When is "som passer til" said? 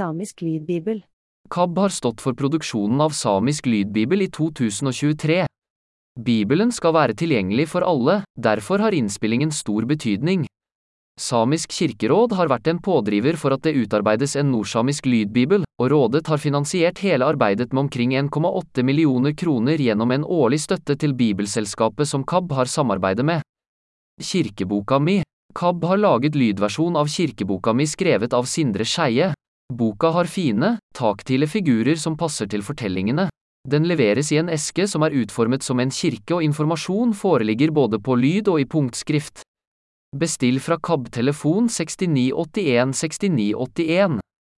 31.94-32.64